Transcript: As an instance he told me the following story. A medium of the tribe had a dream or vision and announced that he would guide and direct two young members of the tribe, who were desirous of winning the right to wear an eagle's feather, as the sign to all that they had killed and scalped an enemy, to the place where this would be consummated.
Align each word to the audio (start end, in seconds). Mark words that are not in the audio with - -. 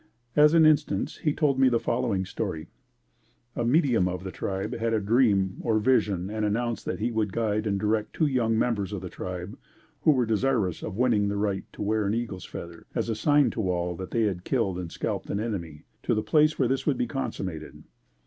As 0.35 0.55
an 0.55 0.65
instance 0.65 1.17
he 1.17 1.31
told 1.31 1.59
me 1.59 1.69
the 1.69 1.79
following 1.79 2.25
story. 2.25 2.69
A 3.55 3.63
medium 3.63 4.07
of 4.07 4.23
the 4.23 4.31
tribe 4.31 4.73
had 4.79 4.95
a 4.95 4.99
dream 4.99 5.57
or 5.61 5.77
vision 5.77 6.27
and 6.27 6.43
announced 6.43 6.85
that 6.87 6.97
he 6.99 7.11
would 7.11 7.31
guide 7.31 7.67
and 7.67 7.79
direct 7.79 8.11
two 8.11 8.25
young 8.25 8.57
members 8.57 8.93
of 8.93 9.01
the 9.01 9.11
tribe, 9.11 9.59
who 10.01 10.09
were 10.09 10.25
desirous 10.25 10.81
of 10.81 10.97
winning 10.97 11.27
the 11.27 11.37
right 11.37 11.65
to 11.73 11.83
wear 11.83 12.07
an 12.07 12.15
eagle's 12.15 12.45
feather, 12.45 12.87
as 12.95 13.09
the 13.09 13.15
sign 13.15 13.51
to 13.51 13.69
all 13.69 13.95
that 13.95 14.09
they 14.09 14.23
had 14.23 14.43
killed 14.43 14.79
and 14.79 14.91
scalped 14.91 15.29
an 15.29 15.39
enemy, 15.39 15.83
to 16.01 16.15
the 16.15 16.23
place 16.23 16.57
where 16.57 16.67
this 16.67 16.87
would 16.87 16.97
be 16.97 17.05
consummated. 17.05 17.83